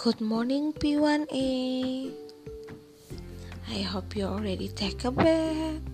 Good 0.00 0.24
morning, 0.24 0.72
P1A. 0.72 2.08
I 3.68 3.80
hope 3.84 4.16
you 4.16 4.24
already 4.24 4.72
take 4.72 5.04
a 5.04 5.12
bath 5.12 5.84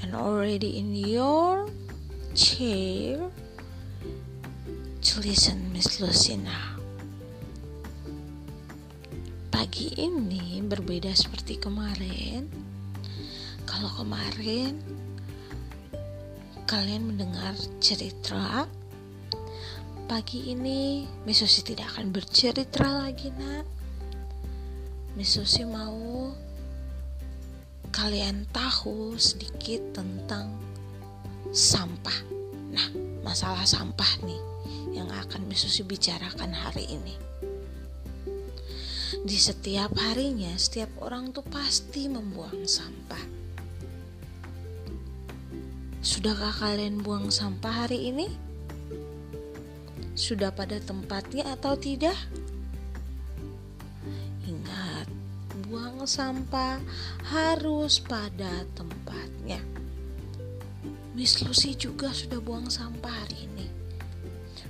and 0.00 0.16
already 0.16 0.80
in 0.80 0.96
your 0.96 1.68
chair 2.32 3.20
to 5.04 5.14
listen 5.20 5.68
Miss 5.76 6.00
Lucina. 6.00 6.80
Pagi 9.52 10.00
ini 10.00 10.64
berbeda 10.64 11.12
seperti 11.12 11.60
kemarin. 11.60 12.48
Kalau 13.68 13.92
kemarin 14.00 14.80
kalian 16.64 17.04
mendengar 17.04 17.52
cerita 17.84 18.64
Pagi 20.10 20.50
ini 20.50 21.06
Miss 21.22 21.38
Susi 21.38 21.62
tidak 21.62 21.94
akan 21.94 22.10
bercerita 22.10 22.82
lagi 22.82 23.30
nak. 23.30 23.62
Miss 25.14 25.38
Susi 25.38 25.62
mau 25.62 26.34
kalian 27.94 28.42
tahu 28.50 29.14
sedikit 29.14 29.94
tentang 29.94 30.50
sampah. 31.54 32.26
Nah 32.74 32.90
masalah 33.22 33.62
sampah 33.62 34.26
nih 34.26 34.42
yang 34.98 35.06
akan 35.14 35.46
Miss 35.46 35.62
Susi 35.62 35.86
bicarakan 35.86 36.58
hari 36.58 36.90
ini. 36.90 37.14
Di 39.22 39.38
setiap 39.38 39.94
harinya 39.94 40.50
setiap 40.58 40.90
orang 41.06 41.30
tuh 41.30 41.46
pasti 41.46 42.10
membuang 42.10 42.66
sampah. 42.66 43.24
Sudahkah 46.02 46.58
kalian 46.58 46.98
buang 46.98 47.30
sampah 47.30 47.86
hari 47.86 48.10
ini? 48.10 48.49
Sudah 50.20 50.52
pada 50.52 50.76
tempatnya 50.76 51.48
atau 51.56 51.72
tidak? 51.80 52.14
Ingat, 54.44 55.08
buang 55.64 56.04
sampah 56.04 56.76
harus 57.32 58.04
pada 58.04 58.68
tempatnya. 58.76 59.64
Miss 61.16 61.40
Lucy 61.40 61.72
juga 61.72 62.12
sudah 62.12 62.36
buang 62.38 62.68
sampah 62.68 63.24
hari 63.24 63.48
ini. 63.48 63.66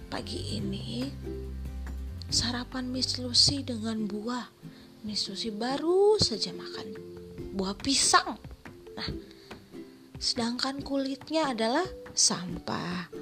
Pagi 0.07 0.59
ini, 0.59 1.11
sarapan 2.31 2.87
Miss 2.91 3.19
Lucy 3.19 3.67
dengan 3.67 4.07
buah. 4.07 4.47
Miss 5.03 5.27
Lucy 5.27 5.51
baru 5.51 6.19
saja 6.23 6.55
makan 6.55 6.95
buah 7.55 7.75
pisang. 7.79 8.39
Nah, 8.95 9.11
sedangkan 10.19 10.83
kulitnya 10.83 11.55
adalah 11.55 11.87
sampah. 12.15 13.20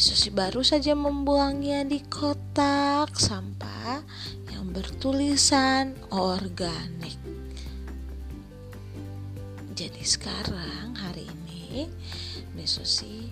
Susi 0.00 0.32
baru 0.32 0.64
saja 0.64 0.96
membuangnya 0.96 1.84
di 1.84 2.00
kotak 2.00 3.20
sampah 3.20 4.00
yang 4.48 4.72
bertulisan 4.72 5.92
organik. 6.08 7.20
Jadi 9.76 10.00
sekarang 10.00 10.96
hari 10.96 11.28
ini 11.28 11.92
Miss 12.56 12.80
Susi 12.80 13.28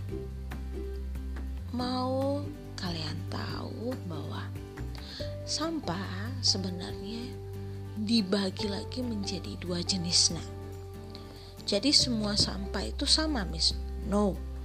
mau 1.72 2.44
kalian 2.76 3.16
tahu 3.32 3.96
bahwa 4.04 4.44
sampah 5.48 6.36
sebenarnya 6.44 7.32
dibagi 7.96 8.68
lagi 8.68 9.00
menjadi 9.00 9.56
dua 9.56 9.80
jenis 9.80 10.36
nah. 10.36 10.48
Jadi 11.64 11.96
semua 11.96 12.36
sampah 12.36 12.84
itu 12.84 13.08
sama, 13.08 13.48
Miss? 13.48 13.72
No 14.04 14.57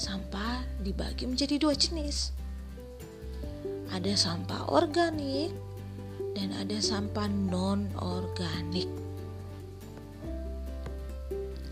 sampah 0.00 0.64
dibagi 0.80 1.28
menjadi 1.28 1.60
dua 1.60 1.76
jenis. 1.76 2.32
Ada 3.92 4.16
sampah 4.16 4.72
organik 4.72 5.52
dan 6.32 6.56
ada 6.56 6.80
sampah 6.80 7.28
non-organik. 7.28 8.88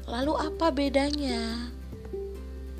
Lalu 0.04 0.34
apa 0.36 0.68
bedanya? 0.68 1.72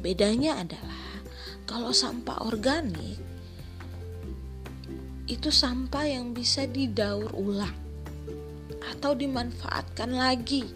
Bedanya 0.05 0.61
adalah 0.61 1.25
kalau 1.65 1.97
sampah 1.97 2.45
organik 2.45 3.17
itu 5.29 5.49
sampah 5.49 6.09
yang 6.09 6.37
bisa 6.37 6.69
didaur 6.69 7.33
ulang 7.33 7.77
atau 8.93 9.17
dimanfaatkan 9.17 10.13
lagi. 10.13 10.69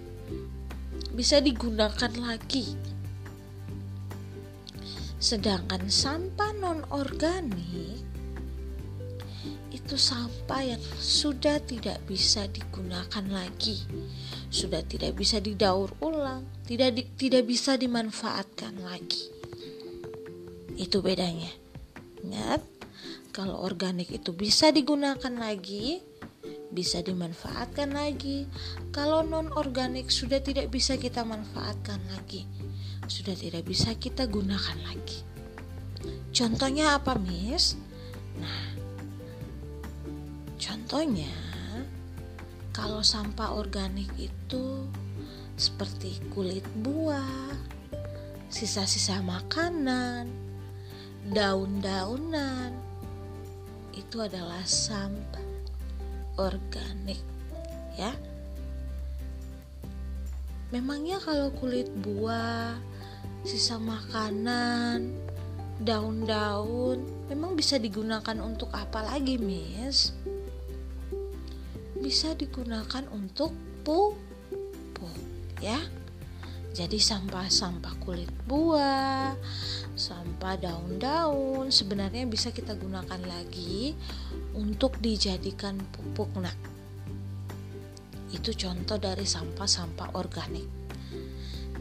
Bisa 1.13 1.45
digunakan 1.45 2.13
lagi 2.25 2.92
Sedangkan 5.23 5.87
sampah 5.87 6.51
non-organik 6.59 8.03
itu 9.71 9.95
sampah 9.95 10.75
yang 10.75 10.83
sudah 10.99 11.63
tidak 11.63 12.03
bisa 12.11 12.51
digunakan 12.51 13.23
lagi, 13.31 13.87
sudah 14.51 14.83
tidak 14.83 15.15
bisa 15.15 15.39
didaur 15.39 15.95
ulang, 16.03 16.43
tidak 16.67 16.99
di, 16.99 17.03
tidak 17.15 17.47
bisa 17.47 17.79
dimanfaatkan 17.79 18.83
lagi. 18.83 19.31
Itu 20.75 21.07
bedanya. 21.07 21.55
Ingat, 22.27 22.67
kalau 23.31 23.63
organik 23.63 24.11
itu 24.11 24.35
bisa 24.35 24.75
digunakan 24.75 25.39
lagi, 25.39 26.03
bisa 26.75 26.99
dimanfaatkan 26.99 27.95
lagi. 27.95 28.51
Kalau 28.91 29.23
non 29.23 29.55
organik 29.55 30.11
sudah 30.11 30.43
tidak 30.43 30.67
bisa 30.75 30.99
kita 30.99 31.23
manfaatkan 31.23 32.03
lagi 32.11 32.62
sudah 33.07 33.35
tidak 33.35 33.67
bisa 33.67 33.95
kita 33.99 34.27
gunakan 34.27 34.79
lagi. 34.87 35.23
Contohnya 36.33 36.99
apa, 36.99 37.19
Miss? 37.21 37.79
Nah, 38.41 38.73
contohnya 40.57 41.31
kalau 42.73 43.05
sampah 43.05 43.53
organik 43.53 44.09
itu 44.17 44.89
seperti 45.61 46.19
kulit 46.33 46.65
buah, 46.81 47.53
sisa-sisa 48.49 49.21
makanan, 49.21 50.27
daun-daunan, 51.29 52.73
itu 53.93 54.25
adalah 54.25 54.65
sampah 54.65 55.45
organik, 56.41 57.21
ya. 58.01 58.17
Memangnya 60.73 61.21
kalau 61.21 61.53
kulit 61.53 61.93
buah, 62.01 62.81
sisa 63.43 63.79
makanan, 63.79 65.11
daun-daun 65.83 67.03
memang 67.27 67.59
bisa 67.59 67.81
digunakan 67.81 68.39
untuk 68.39 68.71
apa 68.71 69.03
lagi, 69.03 69.35
Miss? 69.41 70.15
Bisa 71.99 72.35
digunakan 72.39 73.07
untuk 73.11 73.55
pupuk, 73.83 75.19
ya. 75.59 75.79
Jadi 76.73 76.97
sampah-sampah 76.97 78.01
kulit 78.01 78.33
buah, 78.49 79.37
sampah 79.93 80.57
daun-daun 80.57 81.69
sebenarnya 81.69 82.25
bisa 82.25 82.49
kita 82.49 82.73
gunakan 82.73 83.21
lagi 83.29 83.93
untuk 84.57 84.97
dijadikan 85.05 85.77
pupuk. 85.93 86.33
Nah, 86.41 86.57
itu 88.33 88.57
contoh 88.57 88.97
dari 88.97 89.29
sampah-sampah 89.29 90.17
organik. 90.17 90.82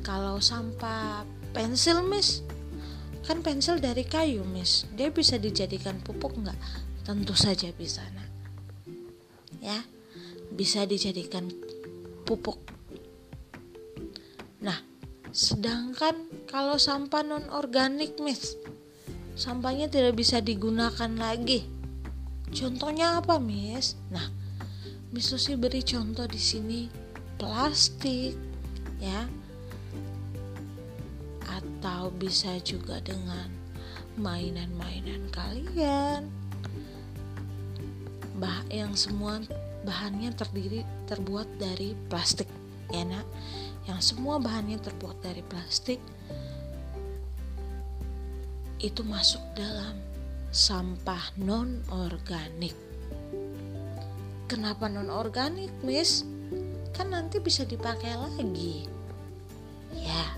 Kalau 0.01 0.41
sampah 0.41 1.23
pensil 1.53 2.01
miss. 2.05 2.41
Kan 3.25 3.45
pensil 3.45 3.77
dari 3.77 4.01
kayu 4.01 4.41
miss. 4.43 4.89
Dia 4.97 5.13
bisa 5.13 5.37
dijadikan 5.37 6.01
pupuk 6.01 6.37
nggak? 6.41 6.57
Tentu 7.05 7.37
saja 7.37 7.69
bisa 7.73 8.01
nak. 8.17 8.29
Ya 9.61 9.81
bisa 10.51 10.83
dijadikan 10.83 11.47
pupuk. 12.27 12.59
Nah 14.61 14.77
sedangkan 15.31 16.27
kalau 16.51 16.75
sampah 16.75 17.23
non 17.23 17.47
organik 17.55 18.19
miss 18.19 18.59
sampahnya 19.39 19.87
tidak 19.87 20.19
bisa 20.19 20.43
digunakan 20.43 21.09
lagi. 21.15 21.63
Contohnya 22.51 23.23
apa 23.23 23.39
miss? 23.39 23.95
Nah 24.11 24.27
Miss 25.11 25.27
Susi 25.27 25.59
beri 25.59 25.83
contoh 25.83 26.23
di 26.23 26.39
sini 26.39 26.87
plastik 27.35 28.31
ya 29.03 29.27
atau 31.61 32.09
bisa 32.13 32.57
juga 32.65 32.97
dengan 33.01 33.49
mainan-mainan 34.17 35.29
kalian. 35.29 36.27
Bah 38.41 38.65
yang 38.73 38.97
semua 38.97 39.39
bahannya 39.85 40.33
terdiri 40.33 40.81
terbuat 41.05 41.47
dari 41.61 41.93
plastik 42.09 42.49
ya 42.89 43.05
nak? 43.05 43.25
Yang 43.85 44.13
semua 44.13 44.41
bahannya 44.41 44.81
terbuat 44.81 45.21
dari 45.21 45.45
plastik 45.45 46.01
itu 48.81 49.01
masuk 49.05 49.41
dalam 49.53 49.93
sampah 50.49 51.37
non 51.37 51.85
organik 51.93 52.73
kenapa 54.51 54.91
non 54.91 55.07
organik 55.07 55.71
miss? 55.79 56.27
Kan 56.91 57.15
nanti 57.15 57.39
bisa 57.39 57.63
dipakai 57.63 58.19
lagi. 58.19 58.83
Ya 59.95 60.30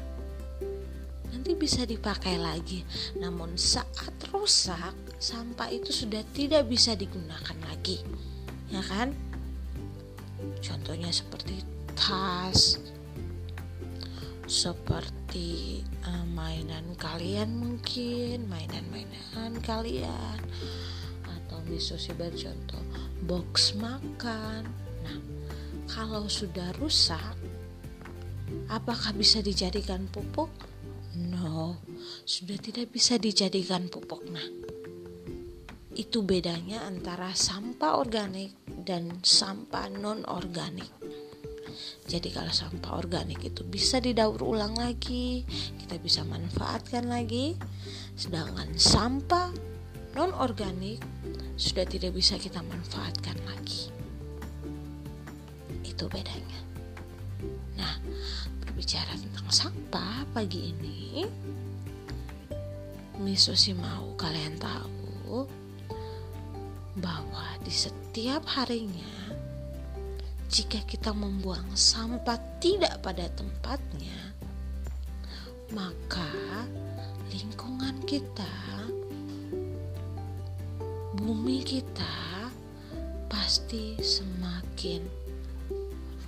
nanti 1.54 1.70
bisa 1.70 1.86
dipakai 1.86 2.42
lagi. 2.42 2.82
Namun 3.22 3.62
saat 3.62 4.18
rusak, 4.34 4.98
sampah 5.22 5.70
itu 5.70 5.94
sudah 5.94 6.26
tidak 6.34 6.66
bisa 6.66 6.98
digunakan 6.98 7.54
lagi. 7.70 8.02
Ya 8.74 8.82
kan? 8.82 9.14
Contohnya 10.66 11.14
seperti 11.14 11.62
tas 11.94 12.82
seperti 14.50 15.86
uh, 16.10 16.26
mainan 16.34 16.98
kalian 16.98 17.54
mungkin 17.54 18.50
mainan-mainan 18.50 19.54
kalian 19.62 20.42
atau 21.22 21.62
misalnya 21.70 22.18
bercontoh 22.18 22.82
box 23.30 23.78
makan. 23.78 24.66
Nah 25.06 25.18
kalau 25.86 26.26
sudah 26.26 26.74
rusak 26.82 27.38
apakah 28.74 29.14
bisa 29.14 29.40
dijadikan 29.40 30.10
pupuk 30.10 30.50
no 31.18 31.82
sudah 32.26 32.58
tidak 32.58 32.90
bisa 32.94 33.18
dijadikan 33.22 33.88
pupuk 33.88 34.26
nah 34.30 34.46
itu 35.94 36.26
bedanya 36.26 36.90
antara 36.90 37.38
sampah 37.38 38.02
organik 38.02 38.58
dan 38.66 39.22
sampah 39.22 39.94
non 39.94 40.26
organik 40.26 40.90
jadi 42.04 42.30
kalau 42.30 42.54
sampah 42.54 43.00
organik 43.00 43.42
itu 43.42 43.66
bisa 43.66 43.98
didaur 43.98 44.42
ulang 44.42 44.76
lagi 44.76 45.48
kita 45.94 46.10
bisa 46.10 46.22
manfaatkan 46.26 47.06
lagi. 47.06 47.54
Sedangkan 48.18 48.74
sampah 48.82 49.54
non 50.18 50.34
organik 50.34 50.98
sudah 51.54 51.86
tidak 51.86 52.18
bisa 52.18 52.34
kita 52.42 52.66
manfaatkan 52.66 53.38
lagi. 53.46 53.94
Itu 55.86 56.10
bedanya. 56.10 56.60
Nah 57.78 57.94
berbicara 58.74 59.14
tentang 59.14 59.46
sampah 59.54 60.26
pagi 60.34 60.74
ini. 60.74 61.22
Miso 63.22 63.54
sih 63.54 63.78
mau 63.78 64.18
kalian 64.18 64.58
tahu 64.58 65.46
bahwa 66.98 67.54
di 67.62 67.70
setiap 67.70 68.42
harinya 68.58 69.14
jika 70.50 70.82
kita 70.90 71.14
membuang 71.14 71.70
sampah 71.78 72.42
tidak 72.58 72.98
pada 73.06 73.30
tempatnya 73.38 74.34
maka 75.70 76.30
lingkungan 77.30 78.02
kita 78.10 78.50
bumi 81.22 81.62
kita 81.62 82.50
pasti 83.30 83.98
semakin 84.02 85.06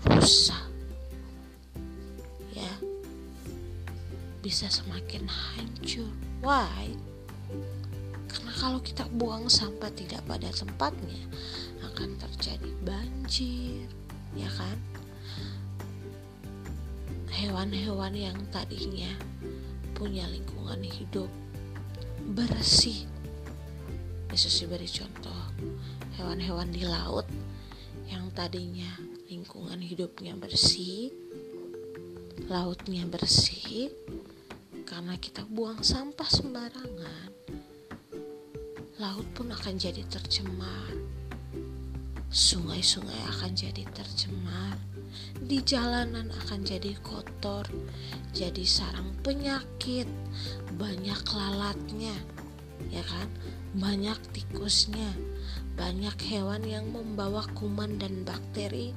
rusak 0.09 0.64
bisa 4.45 4.69
semakin 4.69 5.25
hancur. 5.25 6.05
Why? 6.45 6.93
Karena 8.29 8.53
kalau 8.53 8.77
kita 8.77 9.09
buang 9.17 9.49
sampah 9.49 9.89
tidak 9.89 10.21
pada 10.29 10.53
tempatnya 10.53 11.25
akan 11.81 12.13
terjadi 12.13 12.69
banjir 12.85 13.89
ya 14.37 14.45
kan? 14.53 14.77
Hewan-hewan 17.33 18.13
yang 18.13 18.37
tadinya 18.53 19.09
punya 19.97 20.29
lingkungan 20.29 20.85
hidup 20.85 21.27
bersih. 22.37 23.09
Yesus 24.29 24.69
beri 24.69 24.85
contoh 24.85 25.41
hewan-hewan 26.21 26.69
di 26.69 26.85
laut 26.85 27.25
yang 28.05 28.29
tadinya 28.37 28.93
lingkungan 29.25 29.81
hidupnya 29.81 30.37
bersih 30.37 31.09
lautnya 32.45 33.07
bersih 33.09 33.89
karena 34.85 35.17
kita 35.17 35.41
buang 35.49 35.81
sampah 35.81 36.29
sembarangan 36.29 37.29
laut 39.01 39.27
pun 39.33 39.49
akan 39.49 39.75
jadi 39.81 40.05
tercemar 40.05 40.93
sungai-sungai 42.29 43.17
akan 43.35 43.51
jadi 43.57 43.81
tercemar 43.91 44.77
di 45.41 45.59
jalanan 45.65 46.29
akan 46.45 46.61
jadi 46.61 46.93
kotor 47.01 47.65
jadi 48.31 48.61
sarang 48.61 49.09
penyakit 49.25 50.05
banyak 50.77 51.21
lalatnya 51.33 52.15
ya 52.93 53.03
kan? 53.03 53.27
Banyak 53.75 54.15
tikusnya 54.31 55.11
banyak 55.75 56.15
hewan 56.31 56.63
yang 56.63 56.87
membawa 56.93 57.43
kuman 57.51 57.99
dan 57.99 58.23
bakteri 58.23 58.95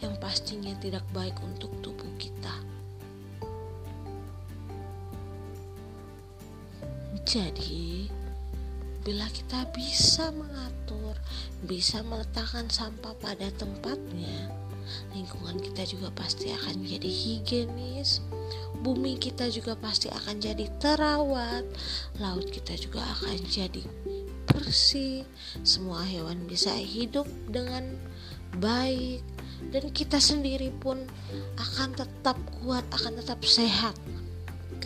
yang 0.00 0.16
pastinya 0.16 0.72
tidak 0.80 1.04
baik 1.12 1.36
untuk 1.44 1.68
tubuh 1.84 2.08
kita 2.16 2.75
Jadi, 7.26 8.06
bila 9.02 9.26
kita 9.34 9.66
bisa 9.74 10.30
mengatur, 10.30 11.18
bisa 11.66 11.98
meletakkan 12.06 12.70
sampah 12.70 13.18
pada 13.18 13.50
tempatnya, 13.50 14.46
lingkungan 15.10 15.58
kita 15.58 15.82
juga 15.90 16.14
pasti 16.14 16.54
akan 16.54 16.86
jadi 16.86 17.10
higienis. 17.10 18.22
Bumi 18.78 19.18
kita 19.18 19.50
juga 19.50 19.74
pasti 19.74 20.06
akan 20.06 20.38
jadi 20.38 20.70
terawat, 20.78 21.66
laut 22.22 22.46
kita 22.46 22.78
juga 22.78 23.02
akan 23.18 23.42
jadi 23.50 23.82
bersih. 24.46 25.26
Semua 25.66 26.06
hewan 26.06 26.46
bisa 26.46 26.70
hidup 26.78 27.26
dengan 27.50 27.98
baik, 28.62 29.26
dan 29.74 29.90
kita 29.90 30.22
sendiri 30.22 30.70
pun 30.78 31.02
akan 31.58 31.90
tetap 31.90 32.38
kuat, 32.62 32.86
akan 32.94 33.18
tetap 33.18 33.42
sehat. 33.42 33.98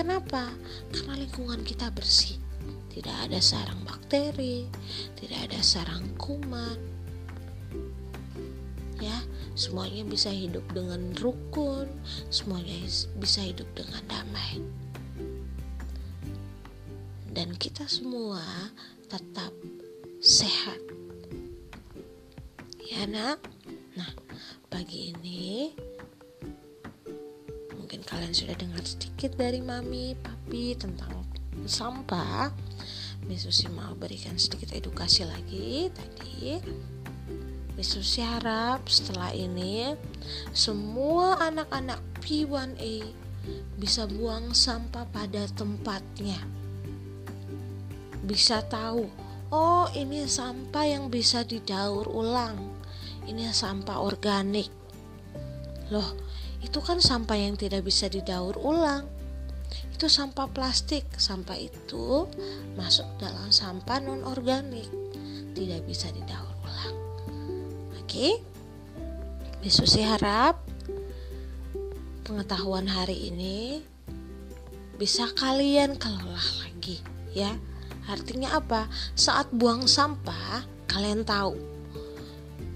Kenapa? 0.01 0.49
Karena 0.89 1.13
lingkungan 1.13 1.61
kita 1.61 1.93
bersih. 1.93 2.41
Tidak 2.89 3.29
ada 3.29 3.37
sarang 3.37 3.85
bakteri, 3.85 4.65
tidak 5.13 5.53
ada 5.53 5.61
sarang 5.61 6.17
kuman. 6.17 6.81
Ya, 8.97 9.21
semuanya 9.53 10.09
bisa 10.09 10.33
hidup 10.33 10.65
dengan 10.73 11.13
rukun, 11.21 11.85
semuanya 12.33 12.81
bisa 13.21 13.45
hidup 13.45 13.69
dengan 13.77 14.01
damai. 14.09 14.65
Dan 17.29 17.53
kita 17.61 17.85
semua 17.85 18.73
tetap 19.05 19.53
sehat. 20.25 20.81
Ya, 22.89 23.05
Nak. 23.05 23.45
Nah, 24.01 24.17
pagi 24.73 25.13
ini 25.13 25.77
mungkin 27.91 28.07
kalian 28.07 28.31
sudah 28.31 28.55
dengar 28.55 28.87
sedikit 28.87 29.35
dari 29.35 29.59
mami, 29.59 30.15
papi 30.15 30.79
tentang 30.79 31.11
sampah. 31.67 32.55
Misusi 33.27 33.67
mau 33.67 33.99
berikan 33.99 34.39
sedikit 34.39 34.71
edukasi 34.71 35.27
lagi 35.27 35.91
tadi. 35.91 36.63
Misusi 37.75 38.23
harap 38.23 38.87
setelah 38.87 39.35
ini 39.35 39.99
semua 40.55 41.43
anak-anak 41.43 41.99
P1A 42.23 43.11
bisa 43.75 44.07
buang 44.07 44.55
sampah 44.55 45.11
pada 45.11 45.51
tempatnya. 45.51 46.39
Bisa 48.23 48.63
tahu, 48.71 49.11
oh 49.51 49.91
ini 49.99 50.31
sampah 50.31 50.87
yang 50.87 51.11
bisa 51.11 51.43
didaur 51.43 52.07
ulang. 52.07 52.55
Ini 53.27 53.51
sampah 53.51 53.99
organik. 53.99 54.71
Loh, 55.91 56.31
itu 56.61 56.79
kan 56.85 57.01
sampah 57.01 57.37
yang 57.37 57.57
tidak 57.57 57.85
bisa 57.85 58.07
didaur 58.07 58.57
ulang. 58.61 59.09
Itu 59.93 60.09
sampah 60.09 60.49
plastik. 60.53 61.09
Sampah 61.17 61.57
itu 61.57 62.29
masuk 62.77 63.07
dalam 63.21 63.49
sampah 63.53 63.99
non 64.01 64.25
organik 64.25 64.89
tidak 65.57 65.85
bisa 65.85 66.09
didaur 66.13 66.55
ulang. 66.65 66.97
Oke? 68.01 68.41
Besok 69.61 69.87
sih 69.89 70.05
harap 70.05 70.57
pengetahuan 72.25 72.87
hari 72.89 73.29
ini 73.29 73.83
bisa 74.97 75.29
kalian 75.37 75.97
kelola 75.97 76.41
lagi 76.65 77.01
ya. 77.33 77.53
Artinya 78.09 78.57
apa? 78.57 78.89
Saat 79.13 79.53
buang 79.53 79.85
sampah 79.85 80.65
kalian 80.89 81.23
tahu. 81.23 81.57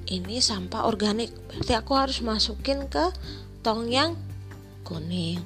Ini 0.04 0.36
sampah 0.44 0.84
organik. 0.84 1.32
Berarti 1.48 1.72
aku 1.72 1.92
harus 1.96 2.20
masukin 2.20 2.86
ke 2.92 3.08
tong 3.64 3.88
yang 3.88 4.12
kuning. 4.84 5.40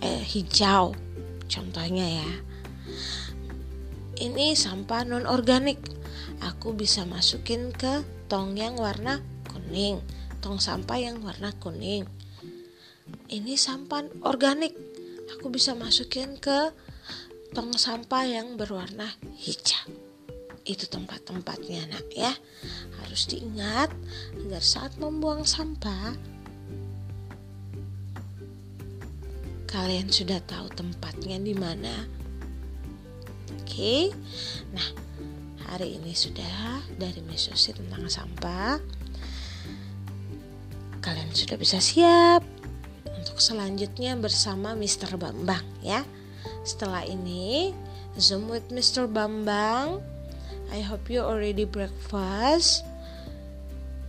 Eh 0.00 0.24
hijau 0.24 0.96
contohnya 1.46 2.08
ya. 2.08 2.30
Ini 4.16 4.56
sampah 4.56 5.04
non 5.04 5.28
organik 5.28 5.78
aku 6.40 6.72
bisa 6.72 7.04
masukin 7.04 7.70
ke 7.70 8.02
tong 8.26 8.56
yang 8.56 8.80
warna 8.80 9.20
kuning 9.52 10.00
tong 10.42 10.58
sampah 10.58 10.98
yang 10.98 11.22
warna 11.22 11.54
kuning. 11.62 12.02
Ini 13.30 13.54
sampah 13.54 14.24
organik. 14.26 14.74
Aku 15.38 15.48
bisa 15.48 15.72
masukin 15.78 16.36
ke 16.36 16.74
tong 17.54 17.72
sampah 17.78 18.26
yang 18.26 18.58
berwarna 18.58 19.06
hijau. 19.38 19.86
Itu 20.66 20.90
tempat-tempatnya 20.90 21.88
nak 21.88 22.06
ya. 22.10 22.34
Harus 23.00 23.30
diingat 23.30 23.94
agar 24.42 24.62
saat 24.62 24.98
membuang 24.98 25.46
sampah 25.46 26.31
kalian 29.72 30.12
sudah 30.12 30.38
tahu 30.44 30.68
tempatnya 30.76 31.40
di 31.40 31.56
mana. 31.56 32.04
Oke, 33.64 34.12
nah 34.70 34.84
hari 35.72 35.96
ini 35.96 36.12
sudah 36.12 36.84
dari 37.00 37.24
mesosi 37.24 37.72
tentang 37.72 38.04
sampah 38.04 38.76
kalian 41.00 41.32
sudah 41.32 41.56
bisa 41.56 41.80
siap 41.80 42.44
untuk 43.08 43.40
selanjutnya 43.40 44.12
bersama 44.20 44.76
Mr. 44.76 45.16
Bambang 45.16 45.64
ya 45.80 46.04
setelah 46.62 47.02
ini 47.02 47.72
Zoom 48.20 48.52
with 48.52 48.68
Mr. 48.68 49.08
Bambang 49.08 50.04
I 50.68 50.84
hope 50.84 51.08
you 51.08 51.24
already 51.24 51.64
breakfast 51.64 52.84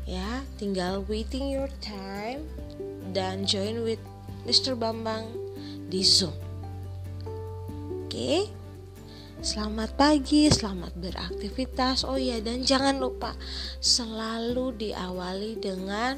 ya 0.04 0.44
tinggal 0.60 1.08
waiting 1.08 1.48
your 1.48 1.72
time 1.80 2.46
dan 3.16 3.48
join 3.48 3.88
with 3.88 4.04
Mr. 4.44 4.76
Bambang 4.76 5.43
di 5.94 6.02
Zoom 6.02 6.34
oke? 8.14 8.62
Selamat 9.44 10.00
pagi, 10.00 10.48
selamat 10.48 10.96
beraktivitas. 10.96 12.08
Oh 12.08 12.16
ya, 12.16 12.40
dan 12.40 12.64
jangan 12.64 12.96
lupa 12.96 13.36
selalu 13.84 14.72
diawali 14.80 15.60
dengan 15.60 16.16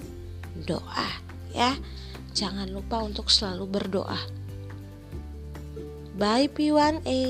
doa 0.53 1.09
ya. 1.49 1.73
Jangan 2.35 2.69
lupa 2.69 3.01
untuk 3.01 3.31
selalu 3.31 3.65
berdoa. 3.65 4.21
Bye 6.19 6.51
P1A. 6.53 7.23